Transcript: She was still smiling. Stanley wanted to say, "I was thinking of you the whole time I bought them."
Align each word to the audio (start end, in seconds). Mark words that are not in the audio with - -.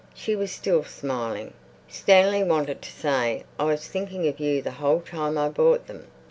She 0.15 0.35
was 0.35 0.51
still 0.51 0.83
smiling. 0.83 1.53
Stanley 1.87 2.43
wanted 2.43 2.81
to 2.81 2.89
say, 2.91 3.43
"I 3.59 3.65
was 3.65 3.87
thinking 3.87 4.27
of 4.27 4.39
you 4.39 4.59
the 4.63 4.71
whole 4.71 5.01
time 5.01 5.37
I 5.37 5.47
bought 5.49 5.85
them." 5.85 6.07